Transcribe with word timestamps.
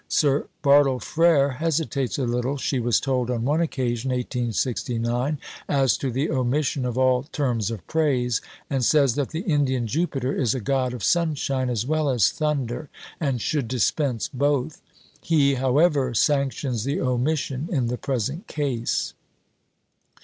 "Sir 0.09 0.47
Bartle 0.63 0.99
Frere 0.99 1.51
hesitates 1.59 2.17
a 2.17 2.23
little," 2.23 2.57
she 2.57 2.79
was 2.79 2.99
told 2.99 3.29
on 3.29 3.45
one 3.45 3.61
occasion 3.61 4.09
(1869), 4.09 5.37
"as 5.69 5.95
to 5.97 6.09
the 6.11 6.31
omission 6.31 6.85
of 6.85 6.97
all 6.97 7.21
terms 7.31 7.69
of 7.69 7.85
praise, 7.85 8.41
and 8.67 8.83
says 8.83 9.13
that 9.13 9.29
the 9.29 9.41
Indian 9.41 9.85
Jupiter 9.85 10.33
is 10.35 10.55
a 10.55 10.59
god 10.59 10.95
of 10.95 11.03
sunshine 11.03 11.69
as 11.69 11.85
well 11.85 12.09
as 12.09 12.31
thunder 12.31 12.89
and 13.19 13.39
should 13.39 13.67
dispense 13.67 14.27
both; 14.27 14.81
he, 15.21 15.53
however, 15.53 16.15
sanctions 16.15 16.83
the 16.83 16.99
omission 16.99 17.69
in 17.71 17.85
the 17.85 17.97
present 17.99 18.47
case." 18.47 19.13